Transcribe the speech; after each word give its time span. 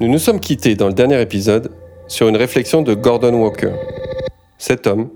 Nous 0.00 0.08
nous 0.08 0.18
sommes 0.18 0.40
quittés 0.40 0.76
dans 0.76 0.86
le 0.86 0.94
dernier 0.94 1.20
épisode 1.20 1.72
sur 2.08 2.26
une 2.26 2.36
réflexion 2.38 2.80
de 2.80 2.94
Gordon 2.94 3.34
Walker. 3.34 3.72
Cet 4.56 4.86
homme, 4.86 5.10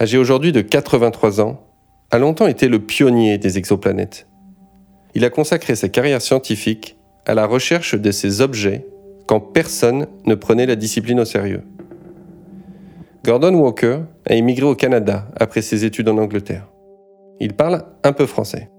âgé 0.00 0.18
aujourd'hui 0.18 0.50
de 0.50 0.62
83 0.62 1.40
ans, 1.40 1.60
a 2.10 2.18
longtemps 2.18 2.48
été 2.48 2.66
le 2.66 2.80
pionnier 2.80 3.38
des 3.38 3.56
exoplanètes. 3.56 4.26
Il 5.14 5.24
a 5.24 5.30
consacré 5.30 5.76
sa 5.76 5.88
carrière 5.88 6.20
scientifique 6.20 6.96
à 7.24 7.34
la 7.34 7.46
recherche 7.46 7.94
de 7.94 8.10
ces 8.10 8.40
objets 8.40 8.84
quand 9.28 9.38
personne 9.38 10.08
ne 10.24 10.34
prenait 10.34 10.66
la 10.66 10.74
discipline 10.74 11.20
au 11.20 11.24
sérieux. 11.24 11.62
Gordon 13.24 13.54
Walker 13.54 13.98
a 14.28 14.34
émigré 14.34 14.66
au 14.66 14.74
Canada 14.74 15.28
après 15.38 15.62
ses 15.62 15.84
études 15.84 16.08
en 16.08 16.18
Angleterre. 16.18 16.66
Il 17.38 17.52
parle 17.52 17.84
un 18.02 18.12
peu 18.12 18.26
français. 18.26 18.70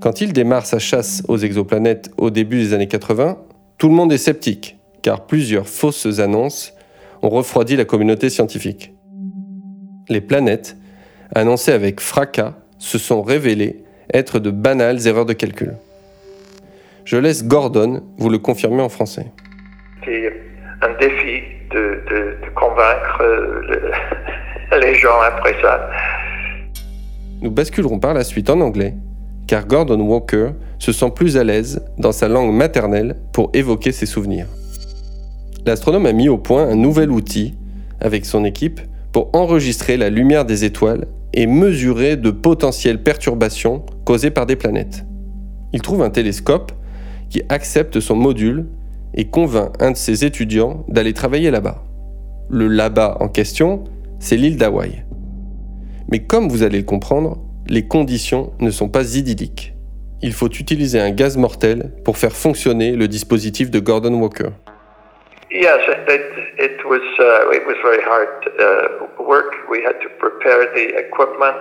Quand 0.00 0.20
il 0.20 0.32
démarre 0.32 0.66
sa 0.66 0.80
chasse 0.80 1.22
aux 1.28 1.38
exoplanètes 1.38 2.10
au 2.16 2.30
début 2.30 2.58
des 2.58 2.72
années 2.72 2.88
80, 2.88 3.38
tout 3.78 3.88
le 3.88 3.94
monde 3.94 4.12
est 4.12 4.18
sceptique, 4.18 4.78
car 5.02 5.26
plusieurs 5.26 5.68
fausses 5.68 6.18
annonces 6.20 6.74
ont 7.22 7.28
refroidi 7.28 7.76
la 7.76 7.84
communauté 7.84 8.30
scientifique. 8.30 8.92
Les 10.08 10.20
planètes, 10.20 10.76
annoncées 11.34 11.72
avec 11.72 12.00
fracas, 12.00 12.54
se 12.78 12.98
sont 12.98 13.22
révélées 13.22 13.84
être 14.12 14.38
de 14.38 14.50
banales 14.50 15.06
erreurs 15.06 15.26
de 15.26 15.32
calcul. 15.32 15.74
Je 17.04 17.16
laisse 17.16 17.46
Gordon 17.46 18.02
vous 18.18 18.28
le 18.28 18.38
confirmer 18.38 18.82
en 18.82 18.88
français. 18.88 19.26
C'est 20.04 20.32
un 20.82 20.92
défi 20.98 21.42
de, 21.70 22.00
convaincre 22.54 23.22
les 24.80 24.94
gens 24.96 25.20
après 25.20 25.54
ça. 25.62 25.90
Nous 27.40 27.50
basculerons 27.50 27.98
par 27.98 28.14
la 28.14 28.24
suite 28.24 28.50
en 28.50 28.60
anglais, 28.60 28.94
car 29.46 29.66
Gordon 29.66 30.00
Walker 30.00 30.50
se 30.78 30.92
sent 30.92 31.10
plus 31.14 31.36
à 31.36 31.44
l'aise 31.44 31.82
dans 31.98 32.12
sa 32.12 32.28
langue 32.28 32.52
maternelle 32.52 33.16
pour 33.32 33.50
évoquer 33.54 33.92
ses 33.92 34.06
souvenirs. 34.06 34.46
L'astronome 35.64 36.06
a 36.06 36.12
mis 36.12 36.28
au 36.28 36.38
point 36.38 36.66
un 36.66 36.74
nouvel 36.74 37.10
outil 37.10 37.54
avec 38.00 38.24
son 38.24 38.44
équipe 38.44 38.80
pour 39.12 39.30
enregistrer 39.32 39.96
la 39.96 40.10
lumière 40.10 40.44
des 40.44 40.64
étoiles 40.64 41.06
et 41.34 41.46
mesurer 41.46 42.16
de 42.16 42.30
potentielles 42.30 43.02
perturbations 43.02 43.84
causées 44.04 44.30
par 44.30 44.46
des 44.46 44.56
planètes. 44.56 45.04
Il 45.72 45.80
trouve 45.80 46.02
un 46.02 46.10
télescope 46.10 46.72
qui 47.30 47.42
accepte 47.48 48.00
son 48.00 48.16
module 48.16 48.66
et 49.14 49.26
convainc 49.26 49.70
un 49.80 49.92
de 49.92 49.96
ses 49.96 50.24
étudiants 50.24 50.84
d'aller 50.88 51.12
travailler 51.12 51.50
là-bas. 51.50 51.84
Le 52.50 52.68
là-bas 52.68 53.18
en 53.20 53.28
question, 53.28 53.84
c'est 54.18 54.36
l'île 54.36 54.56
d'Hawaï. 54.56 55.04
Mais 56.10 56.20
comme 56.20 56.48
vous 56.48 56.62
allez 56.62 56.78
le 56.78 56.84
comprendre, 56.84 57.38
les 57.68 57.86
conditions 57.86 58.52
ne 58.60 58.70
sont 58.70 58.88
pas 58.88 59.16
idylliques. 59.16 59.74
Il 60.20 60.32
faut 60.32 60.48
utiliser 60.48 61.00
un 61.00 61.10
gaz 61.10 61.36
mortel 61.36 61.92
pour 62.04 62.16
faire 62.16 62.32
fonctionner 62.32 62.92
le 62.92 63.08
dispositif 63.08 63.70
de 63.70 63.80
Gordon 63.80 64.14
Walker. 64.14 64.50
Yes, 65.50 65.80
it, 66.08 66.22
it 66.58 66.84
was 66.86 67.02
uh, 67.18 67.52
it 67.52 67.66
was 67.66 67.76
very 67.82 68.02
hard 68.02 68.28
uh, 68.58 69.22
work. 69.22 69.52
We 69.68 69.82
had 69.84 70.00
to 70.00 70.08
prepare 70.18 70.72
the 70.74 70.96
equipment 70.96 71.60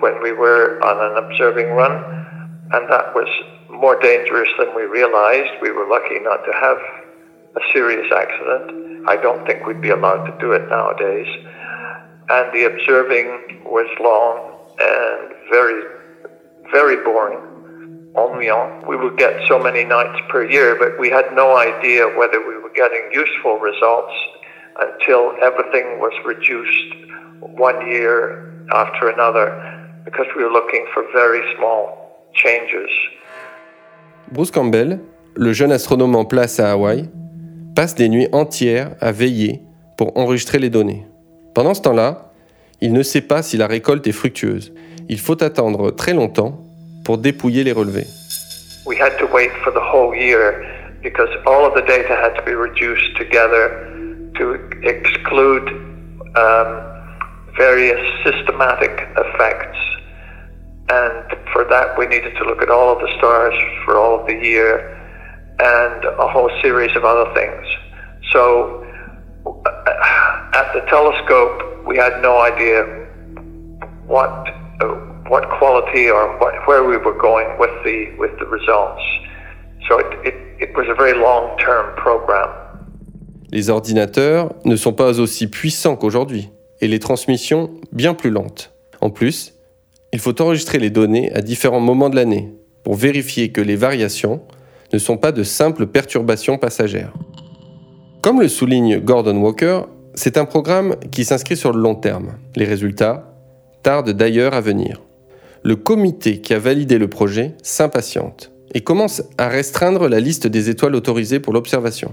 when 0.00 0.20
we 0.22 0.32
were 0.32 0.78
on 0.82 0.98
an 1.00 1.16
observing 1.24 1.70
run, 1.70 1.92
and 2.72 2.90
that 2.90 3.14
was 3.14 3.28
more 3.70 3.98
dangerous 4.00 4.50
than 4.58 4.74
we 4.76 4.82
realized. 4.82 5.52
We 5.62 5.70
were 5.70 5.88
lucky 5.88 6.20
not 6.20 6.44
to 6.44 6.52
have 6.52 6.78
a 7.56 7.60
serious 7.72 8.10
accident. 8.12 9.08
I 9.08 9.16
don't 9.16 9.46
think 9.46 9.66
we'd 9.66 9.80
be 9.80 9.90
allowed 9.90 10.24
to 10.26 10.34
do 10.38 10.52
it 10.52 10.68
nowadays. 10.68 11.28
And 12.28 12.52
the 12.52 12.64
observing 12.64 13.62
was 13.64 13.86
long 14.00 14.53
and 14.80 15.34
very, 15.50 15.82
very 16.72 16.96
boring. 17.04 17.40
Ennuyant. 18.16 18.86
We 18.86 18.96
would 18.96 19.18
get 19.18 19.34
so 19.48 19.58
many 19.58 19.84
nights 19.84 20.20
per 20.30 20.44
year, 20.44 20.76
but 20.78 20.98
we 21.00 21.10
had 21.10 21.32
no 21.34 21.56
idea 21.56 22.06
whether 22.16 22.38
we 22.38 22.56
were 22.62 22.70
getting 22.74 23.10
useful 23.12 23.58
results 23.58 24.14
until 24.78 25.32
everything 25.42 25.98
was 25.98 26.12
reduced 26.24 26.94
one 27.40 27.86
year 27.88 28.52
after 28.72 29.08
another 29.08 29.46
because 30.04 30.26
we 30.36 30.44
were 30.44 30.52
looking 30.52 30.86
for 30.94 31.02
very 31.12 31.42
small 31.56 32.28
changes. 32.34 32.90
Bruce 34.30 34.50
Campbell, 34.50 35.00
le 35.34 35.52
jeune 35.52 35.72
astronome 35.72 36.14
en 36.14 36.24
place 36.24 36.60
à 36.60 36.72
Hawaï, 36.72 37.08
passe 37.74 37.94
des 37.94 38.08
nuits 38.08 38.28
entières 38.32 38.94
à 39.00 39.10
veiller 39.10 39.60
pour 39.96 40.16
enregistrer 40.16 40.58
les 40.58 40.70
données. 40.70 41.06
Pendant 41.54 41.74
ce 41.74 41.82
temps-là, 41.82 42.32
il 42.80 42.92
ne 42.92 43.02
sait 43.02 43.20
pas 43.20 43.42
si 43.42 43.56
la 43.56 43.66
récolte 43.66 44.06
est 44.06 44.12
fructueuse. 44.12 44.72
Il 45.08 45.18
faut 45.20 45.42
attendre 45.42 45.90
très 45.90 46.14
longtemps 46.14 46.58
pour 47.04 47.18
dépouiller 47.18 47.64
les 47.64 47.72
relevés. 47.72 48.06
We 48.86 49.00
had 49.00 49.16
to 49.18 49.26
wait 49.32 49.50
for 49.62 49.72
the 49.72 49.80
whole 49.80 50.14
year 50.14 50.64
because 51.02 51.30
all 51.46 51.66
of 51.66 51.74
the 51.74 51.86
data 51.86 52.14
had 52.14 52.34
to 52.36 52.42
be 52.44 52.54
reduced 52.54 53.16
together 53.16 53.70
to 54.38 54.56
exclude 54.82 55.68
um, 56.36 56.82
various 57.56 58.00
systematic 58.24 59.06
effects 59.16 59.78
And 60.88 61.24
for 61.52 61.64
that, 61.70 61.96
we 61.98 62.06
needed 62.06 62.36
to 62.36 62.44
look 62.44 62.60
at 62.60 62.68
all 62.68 62.92
of 62.92 63.00
the 63.00 63.08
stars 63.16 63.54
for 63.84 63.96
all 63.96 64.20
of 64.20 64.26
the 64.26 64.34
year 64.34 64.90
and 65.58 66.04
a 66.04 66.28
whole 66.28 66.50
series 66.60 66.94
of 66.94 67.04
other 67.04 67.32
things. 67.32 67.64
So 68.32 68.84
uh, 69.46 70.50
at 70.52 70.74
the 70.74 70.80
telescope, 70.90 71.62
we 71.86 71.98
had 71.98 72.22
no 72.22 72.40
idea 72.40 72.84
what 74.06 74.30
uh, 74.80 74.86
what 75.28 75.48
quality 75.58 76.10
or 76.10 76.36
what, 76.38 76.54
where 76.66 76.84
we 76.84 76.96
were 76.96 77.16
going 77.18 77.46
with 77.58 77.70
the 77.84 78.10
with 78.18 78.32
the 78.38 78.46
results. 78.46 79.02
So 79.88 79.98
it, 79.98 80.06
it, 80.24 80.34
it 80.60 80.76
was 80.76 80.86
a 80.88 80.94
very 80.94 81.14
long-term 81.18 81.94
program. 81.96 82.48
Les 83.52 83.70
ordinateurs 83.70 84.52
ne 84.64 84.76
sont 84.76 84.92
pas 84.92 85.20
aussi 85.20 85.46
puissants 85.46 85.96
qu'aujourd'hui 85.96 86.50
et 86.80 86.88
les 86.88 86.98
transmissions 86.98 87.70
bien 87.92 88.14
plus 88.14 88.30
lentes. 88.30 88.72
En 89.00 89.10
plus, 89.10 89.54
il 90.12 90.18
faut 90.18 90.40
enregistrer 90.40 90.78
les 90.78 90.90
données 90.90 91.32
à 91.34 91.40
différents 91.40 91.80
moments 91.80 92.08
de 92.08 92.16
l'année 92.16 92.52
pour 92.82 92.94
vérifier 92.94 93.52
que 93.52 93.60
les 93.60 93.76
variations 93.76 94.42
ne 94.92 94.98
sont 94.98 95.16
pas 95.16 95.32
de 95.32 95.42
simples 95.42 95.86
perturbations 95.86 96.58
passagères. 96.58 97.12
Comme 98.22 98.40
le 98.40 98.48
souligne 98.48 99.00
Gordon 99.00 99.36
Walker, 99.36 99.82
c'est 100.14 100.38
un 100.38 100.44
programme 100.44 100.96
qui 101.10 101.24
s'inscrit 101.24 101.56
sur 101.56 101.72
le 101.72 101.80
long 101.80 101.94
terme. 101.94 102.38
Les 102.56 102.64
résultats 102.64 103.24
tardent 103.82 104.10
d'ailleurs 104.10 104.54
à 104.54 104.60
venir. 104.60 105.00
Le 105.62 105.76
comité 105.76 106.40
qui 106.40 106.54
a 106.54 106.58
validé 106.58 106.98
le 106.98 107.08
projet 107.08 107.52
s'impatiente 107.62 108.52
et 108.74 108.82
commence 108.82 109.22
à 109.38 109.48
restreindre 109.48 110.08
la 110.08 110.20
liste 110.20 110.46
des 110.46 110.70
étoiles 110.70 110.94
autorisées 110.94 111.40
pour 111.40 111.52
l'observation. 111.52 112.12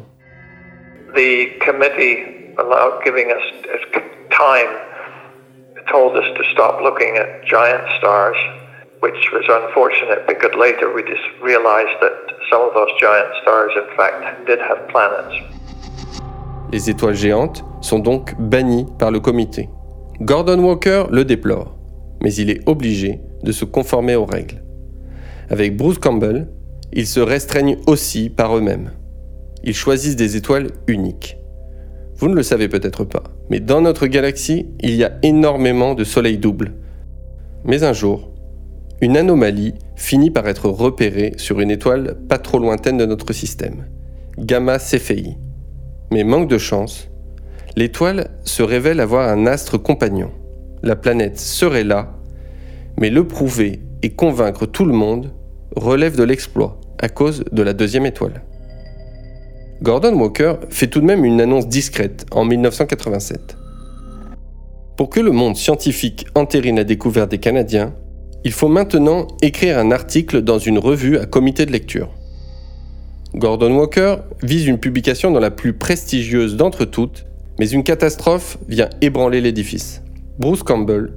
The 1.15 1.59
committee 1.59 2.55
allowed 2.57 3.03
giving 3.03 3.27
us 3.27 3.43
time 4.29 4.71
told 5.91 6.15
us 6.15 6.25
to 6.37 6.43
stop 6.53 6.81
looking 6.81 7.17
at 7.17 7.43
giant 7.45 7.83
stars, 7.99 8.37
which 9.01 9.31
was 9.33 9.43
unfortunate 9.49 10.25
because 10.27 10.55
later 10.57 10.93
we 10.93 11.03
just 11.03 11.27
realized 11.43 11.99
that 12.01 12.13
some 12.49 12.61
of 12.61 12.73
those 12.73 12.91
giant 12.99 13.27
stars, 13.41 13.71
in 13.75 13.95
fact, 13.97 14.47
did 14.47 14.59
have 14.59 14.87
planets. 14.87 15.35
Les 16.71 16.89
étoiles 16.89 17.15
géantes 17.15 17.65
sont 17.81 17.99
donc 17.99 18.39
bannies 18.39 18.85
par 18.97 19.11
le 19.11 19.19
comité. 19.19 19.69
Gordon 20.21 20.59
Walker 20.59 21.05
le 21.11 21.25
déplore, 21.25 21.77
mais 22.21 22.33
il 22.33 22.49
est 22.49 22.61
obligé 22.67 23.19
de 23.43 23.51
se 23.51 23.65
conformer 23.65 24.15
aux 24.15 24.25
règles. 24.25 24.63
Avec 25.49 25.75
Bruce 25.75 25.97
Campbell, 25.97 26.47
ils 26.93 27.07
se 27.07 27.19
restreignent 27.19 27.77
aussi 27.87 28.29
par 28.29 28.55
eux-mêmes. 28.55 28.91
Ils 29.63 29.73
choisissent 29.73 30.15
des 30.15 30.37
étoiles 30.37 30.71
uniques. 30.87 31.37
Vous 32.15 32.27
ne 32.27 32.35
le 32.35 32.43
savez 32.43 32.67
peut-être 32.67 33.03
pas, 33.03 33.23
mais 33.49 33.59
dans 33.59 33.81
notre 33.81 34.07
galaxie, 34.07 34.67
il 34.79 34.95
y 34.95 35.03
a 35.03 35.13
énormément 35.23 35.95
de 35.95 36.03
soleils 36.03 36.37
doubles. 36.37 36.73
Mais 37.65 37.83
un 37.83 37.93
jour, 37.93 38.31
une 39.01 39.17
anomalie 39.17 39.73
finit 39.95 40.29
par 40.29 40.47
être 40.47 40.69
repérée 40.69 41.33
sur 41.37 41.59
une 41.59 41.71
étoile 41.71 42.17
pas 42.29 42.37
trop 42.37 42.59
lointaine 42.59 42.97
de 42.97 43.05
notre 43.05 43.33
système, 43.33 43.85
Gamma 44.37 44.77
Cephei. 44.77 45.37
Mais 46.11 46.23
manque 46.23 46.49
de 46.49 46.57
chance, 46.57 47.10
l'étoile 47.75 48.31
se 48.43 48.63
révèle 48.63 48.99
avoir 48.99 49.29
un 49.29 49.45
astre 49.45 49.81
compagnon. 49.81 50.31
La 50.83 50.95
planète 50.95 51.39
serait 51.39 51.83
là, 51.83 52.17
mais 52.99 53.09
le 53.09 53.27
prouver 53.27 53.81
et 54.01 54.09
convaincre 54.11 54.65
tout 54.65 54.85
le 54.85 54.93
monde 54.93 55.31
relève 55.75 56.17
de 56.17 56.23
l'exploit 56.23 56.79
à 56.99 57.09
cause 57.09 57.43
de 57.51 57.61
la 57.61 57.73
deuxième 57.73 58.05
étoile. 58.05 58.43
Gordon 59.81 60.13
Walker 60.13 60.55
fait 60.69 60.87
tout 60.87 61.01
de 61.01 61.05
même 61.05 61.25
une 61.25 61.41
annonce 61.41 61.67
discrète 61.67 62.25
en 62.31 62.45
1987. 62.45 63.57
Pour 64.97 65.09
que 65.09 65.19
le 65.19 65.31
monde 65.31 65.57
scientifique 65.57 66.27
entérine 66.35 66.75
la 66.75 66.83
découverte 66.83 67.31
des 67.31 67.39
Canadiens, 67.39 67.95
il 68.43 68.51
faut 68.51 68.67
maintenant 68.67 69.27
écrire 69.41 69.79
un 69.79 69.91
article 69.91 70.41
dans 70.41 70.59
une 70.59 70.77
revue 70.77 71.17
à 71.17 71.25
comité 71.25 71.65
de 71.65 71.71
lecture. 71.71 72.09
Gordon 73.33 73.75
Walker 73.75 74.17
vise 74.43 74.67
une 74.67 74.77
publication 74.77 75.31
dans 75.31 75.39
la 75.39 75.51
plus 75.51 75.73
prestigieuse 75.73 76.57
d'entre 76.57 76.85
toutes, 76.85 77.25
mais 77.59 77.69
une 77.69 77.83
catastrophe 77.83 78.57
vient 78.67 78.89
ébranler 79.01 79.41
l'édifice. 79.41 80.01
Bruce 80.39 80.63
Campbell, 80.63 81.13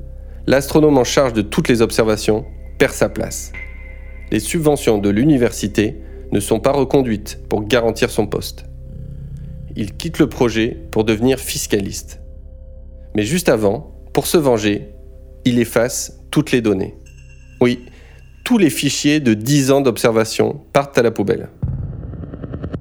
l'astronome 0.46 0.98
en 0.98 1.04
charge 1.04 1.32
de 1.32 1.42
toutes 1.42 1.68
les 1.68 1.82
observations, 1.82 2.44
perd 2.78 2.92
sa 2.92 3.08
place. 3.08 3.52
Les 4.30 4.40
subventions 4.40 4.98
de 4.98 5.08
l'université 5.10 6.00
ne 6.32 6.40
sont 6.40 6.60
pas 6.60 6.72
reconduites 6.72 7.40
pour 7.48 7.66
garantir 7.66 8.10
son 8.10 8.26
poste. 8.26 8.64
il 9.76 9.96
quitte 9.96 10.20
le 10.20 10.28
projet 10.28 10.76
pour 10.92 11.04
devenir 11.04 11.40
fiscaliste. 11.40 12.20
Mais 13.16 13.24
juste 13.24 13.48
avant, 13.48 13.92
pour 14.12 14.26
se 14.26 14.36
venger, 14.36 14.90
il 15.44 15.58
efface 15.58 16.20
toutes 16.30 16.52
les 16.52 16.60
données. 16.60 16.94
Oui, 17.60 17.80
tous 18.44 18.58
les 18.58 18.70
fichiers 18.70 19.20
de 19.20 19.34
10 19.34 19.70
ans 19.70 19.80
d'observation 19.80 20.60
partent 20.72 20.98
à 20.98 21.02
la 21.02 21.10
poubelle. 21.10 21.48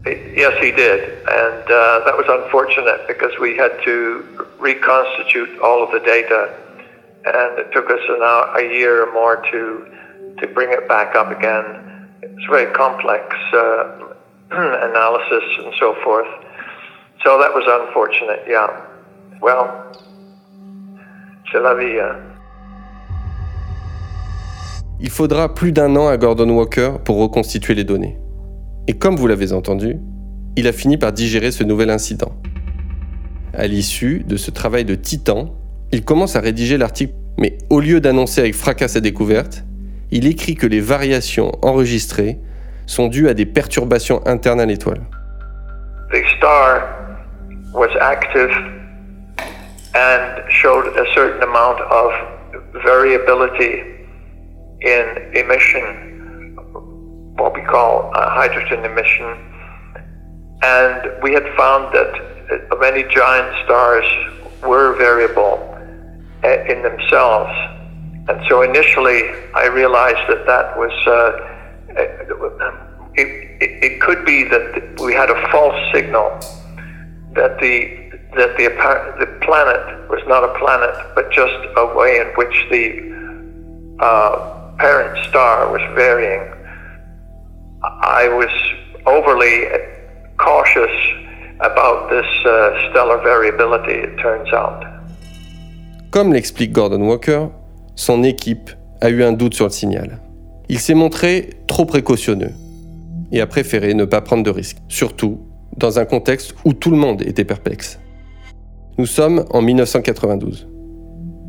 Yes, 0.06 0.54
he 0.62 0.72
did. 0.72 1.10
And 1.28 1.64
uh, 1.64 2.04
that 2.06 2.16
was 2.18 2.26
unfortunate 2.28 3.08
because 3.08 3.32
we 3.40 3.56
had 3.56 3.72
to 3.86 4.48
reconstitute 4.60 5.60
all 5.60 5.84
of 5.84 5.92
the 5.92 6.00
data. 6.00 6.54
And 7.26 7.60
it 7.60 7.72
took 7.72 7.90
us 7.90 8.02
an 8.10 8.22
hour, 8.22 8.58
a 8.58 8.64
year 8.64 9.08
or 9.08 9.14
more 9.14 9.38
to, 9.52 10.36
to 10.42 10.48
bring 10.48 10.72
it 10.72 10.88
back 10.88 11.16
up 11.16 11.32
again. 11.32 12.10
It's 12.22 12.46
very 12.50 12.72
complex 12.74 13.36
uh, 13.54 14.14
analysis 14.52 15.44
and 15.60 15.74
so 15.80 15.96
forth. 16.04 16.28
So 17.24 17.40
that 17.40 17.54
was 17.54 17.64
unfortunate, 17.66 18.44
yeah. 18.48 18.68
Well, 19.42 19.94
c'est 21.52 21.60
la 21.62 21.76
vie. 21.76 22.00
Hein? 22.00 22.34
Il 25.00 25.10
faudra 25.10 25.54
plus 25.54 25.72
d'un 25.72 25.96
an 25.96 26.08
à 26.08 26.18
Gordon 26.18 26.50
Walker 26.50 26.94
pour 27.04 27.18
reconstituer 27.22 27.76
les 27.76 27.84
données. 27.84 28.18
Et 28.88 28.94
comme 28.94 29.16
vous 29.16 29.28
l'avez 29.28 29.54
entendu, 29.54 29.98
il 30.56 30.68
a 30.68 30.74
fini 30.74 30.98
par 30.98 31.14
digérer 31.14 31.52
ce 31.52 31.64
nouvel 31.64 31.90
incident. 31.90 32.34
À 33.54 33.68
l'issue 33.68 34.24
de 34.26 34.36
ce 34.36 34.52
travail 34.52 34.84
de 34.84 34.96
titan, 34.96 35.56
il 35.92 36.04
commence 36.04 36.36
à 36.36 36.42
rédiger 36.42 36.78
l'article, 36.78 37.14
mais 37.38 37.58
au 37.70 37.80
lieu 37.80 38.02
d'annoncer 38.02 38.42
avec 38.42 38.56
fracas 38.56 38.90
sa 38.90 39.00
découverte, 39.00 39.64
il 40.12 40.28
écrit 40.28 40.56
que 40.56 40.68
les 40.68 40.82
variations 40.82 41.52
enregistrées 41.62 42.40
sont 42.86 43.08
dues 43.08 43.30
à 43.30 43.34
des 43.34 43.46
perturbations 43.46 44.26
internes 44.28 44.60
à 44.60 44.66
l'étoile. 44.66 45.02
The 46.12 46.24
star 46.38 46.84
was 47.74 47.90
active 48.02 48.52
and 49.96 50.44
showed 50.50 50.88
a 50.98 51.06
certain 51.16 51.42
amount 51.42 51.80
of 51.90 52.12
variability 52.84 53.82
in 54.82 55.06
emission, 55.36 56.13
what 57.38 57.54
we 57.54 57.62
call 57.62 58.12
hydrogen 58.14 58.86
emission. 58.86 59.50
And 60.64 61.22
we 61.22 61.34
had 61.34 61.46
found 61.58 61.94
that 61.94 62.14
uh, 62.72 62.76
many 62.80 63.04
giant 63.14 63.66
stars 63.66 64.06
were 64.64 64.96
variable 64.96 65.60
uh, 66.44 66.48
in 66.72 66.82
themselves. 66.82 67.52
And 68.30 68.40
so 68.48 68.62
initially, 68.62 69.24
I 69.56 69.68
realized 69.68 70.24
that 70.30 70.46
that 70.46 70.78
was, 70.78 70.92
uh, 71.08 71.12
uh 72.00 72.90
it, 73.16 73.84
it, 73.84 74.02
could 74.02 74.26
be 74.26 74.44
that 74.44 75.00
we 75.00 75.14
had 75.14 75.30
a 75.30 75.48
false 75.52 75.80
signal 75.94 76.30
that 77.36 77.60
the 77.60 78.04
that 78.36 78.58
the 78.58 78.68
the 79.20 79.28
planet 79.46 80.10
was 80.10 80.22
not 80.28 80.44
a 80.44 80.58
planet, 80.58 80.96
but 81.16 81.32
just 81.32 81.54
a 81.78 81.86
way 81.96 82.20
in 82.20 82.28
which 82.36 82.56
the 82.72 83.96
uh, 84.00 84.74
parent 84.78 85.26
star 85.28 85.72
was 85.72 85.82
varying. 85.96 86.53
I 87.84 88.30
was 88.30 88.50
overly 89.06 89.68
cautious 90.38 90.92
about 91.60 92.10
this 92.10 92.26
uh, 92.46 92.90
stellar 92.90 93.18
variability, 93.22 93.92
it 93.92 94.18
turns 94.18 94.54
out. 94.54 94.86
Comme 96.12 96.32
l'explique 96.32 96.72
Gordon 96.72 97.02
Walker, 97.02 97.48
son 97.96 98.24
équipe 98.24 98.70
a 99.02 99.10
eu 99.10 99.22
un 99.24 99.34
doute 99.34 99.54
sur 99.54 99.66
le 99.66 99.72
signal. 99.72 100.20
Il 100.70 100.80
s'est 100.80 100.94
montré 100.94 101.50
trop 101.68 101.86
précautionneux 101.86 102.54
et 103.34 103.42
a 103.42 103.48
préféré 103.48 103.94
ne 103.94 104.06
pas 104.06 104.22
prendre 104.22 104.44
de 104.44 104.50
risques, 104.50 104.78
surtout 104.88 105.42
dans 105.76 106.00
un 106.00 106.06
contexte 106.06 106.56
où 106.64 106.74
tout 106.74 106.92
le 106.92 106.98
monde 106.98 107.22
était 107.22 107.44
perplexe. 107.44 108.00
Nous 108.98 109.08
sommes 109.08 109.44
en 109.50 109.62
1992. 109.62 110.70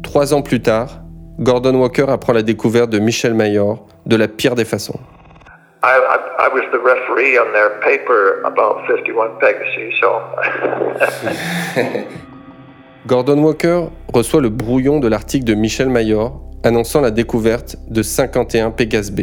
Trois 0.02 0.34
ans 0.34 0.42
plus 0.42 0.60
tard, 0.62 1.04
Gordon 1.38 1.76
Walker 1.76 2.06
apprend 2.08 2.32
la 2.32 2.42
découverte 2.42 2.90
de 2.90 2.98
Michel 2.98 3.34
Mayor 3.34 3.86
de 4.06 4.16
la 4.16 4.26
pire 4.26 4.56
des 4.56 4.64
façons. 4.64 4.98
I, 5.84 6.48
was 6.48 6.64
the 6.72 6.78
referee 6.78 7.36
on 7.36 7.52
their 7.52 7.78
paper 7.80 8.40
about 8.44 8.86
51 8.88 9.38
Pegasus, 9.38 9.94
so. 10.00 10.20
Gordon 13.06 13.42
Walker 13.42 13.88
reçoit 14.12 14.40
le 14.40 14.48
brouillon 14.48 14.98
de 14.98 15.08
l'article 15.08 15.44
de 15.44 15.54
Michel 15.54 15.90
Mayor 15.90 16.40
annonçant 16.62 17.02
la 17.02 17.10
découverte 17.10 17.76
de 17.88 18.02
51 18.02 18.70
Pegasus 18.70 19.12
B. 19.12 19.20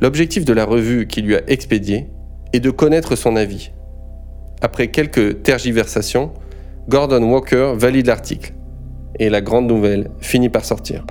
L'objectif 0.00 0.44
de 0.44 0.52
la 0.52 0.64
revue 0.64 1.08
qui 1.08 1.20
lui 1.22 1.34
a 1.34 1.40
expédié 1.48 2.06
est 2.52 2.60
de 2.60 2.70
connaître 2.70 3.16
son 3.16 3.34
avis. 3.34 3.72
Après 4.62 4.88
quelques 4.88 5.42
tergiversations, 5.42 6.32
Gordon 6.88 7.24
Walker 7.24 7.72
valide 7.76 8.06
l'article 8.06 8.52
et 9.18 9.30
la 9.30 9.40
grande 9.40 9.66
nouvelle 9.66 10.10
finit 10.20 10.48
par 10.48 10.64
sortir. 10.64 11.04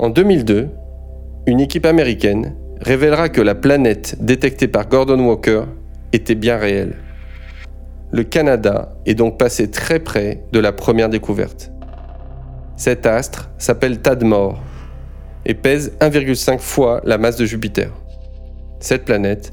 En 0.00 0.10
2002, 0.10 0.68
une 1.46 1.60
équipe 1.60 1.86
américaine 1.86 2.56
révélera 2.80 3.28
que 3.28 3.40
la 3.40 3.54
planète 3.54 4.16
détectée 4.20 4.66
par 4.66 4.88
Gordon 4.88 5.20
Walker 5.20 5.62
était 6.12 6.34
bien 6.34 6.56
réelle. 6.56 6.96
Le 8.10 8.24
Canada 8.24 8.96
est 9.06 9.14
donc 9.14 9.38
passé 9.38 9.70
très 9.70 10.00
près 10.00 10.42
de 10.52 10.58
la 10.58 10.72
première 10.72 11.08
découverte. 11.08 11.70
Cet 12.76 13.06
astre 13.06 13.50
s'appelle 13.58 14.00
Tadmor 14.00 14.60
et 15.44 15.54
pèse 15.54 15.92
1,5 16.00 16.58
fois 16.58 17.00
la 17.04 17.16
masse 17.16 17.36
de 17.36 17.46
Jupiter. 17.46 17.92
Cette 18.80 19.04
planète 19.04 19.52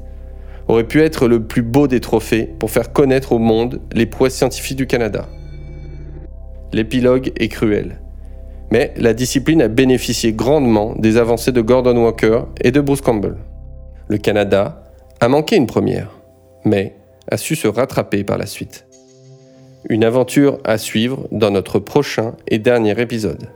aurait 0.66 0.88
pu 0.88 1.00
être 1.00 1.28
le 1.28 1.44
plus 1.44 1.62
beau 1.62 1.86
des 1.86 2.00
trophées 2.00 2.50
pour 2.58 2.70
faire 2.70 2.92
connaître 2.92 3.32
au 3.32 3.38
monde 3.38 3.80
les 3.92 4.06
prouesses 4.06 4.34
scientifiques 4.34 4.76
du 4.76 4.86
Canada. 4.86 5.28
L'épilogue 6.72 7.32
est 7.36 7.48
cruel. 7.48 8.00
Mais 8.70 8.92
la 8.96 9.14
discipline 9.14 9.62
a 9.62 9.68
bénéficié 9.68 10.32
grandement 10.32 10.94
des 10.98 11.16
avancées 11.16 11.52
de 11.52 11.60
Gordon 11.60 11.96
Walker 11.96 12.42
et 12.60 12.70
de 12.70 12.80
Bruce 12.80 13.00
Campbell. 13.00 13.36
Le 14.08 14.18
Canada 14.18 14.82
a 15.20 15.28
manqué 15.28 15.56
une 15.56 15.66
première, 15.66 16.10
mais 16.64 16.94
a 17.30 17.36
su 17.36 17.56
se 17.56 17.68
rattraper 17.68 18.24
par 18.24 18.38
la 18.38 18.46
suite. 18.46 18.86
Une 19.88 20.04
aventure 20.04 20.58
à 20.64 20.78
suivre 20.78 21.28
dans 21.30 21.50
notre 21.50 21.78
prochain 21.78 22.34
et 22.48 22.58
dernier 22.58 22.98
épisode. 23.00 23.48